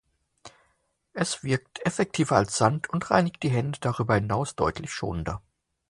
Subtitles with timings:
[1.13, 5.43] Es wirkt effektiver als Sand und reinigt die Hände darüber hinaus deutlich schonender.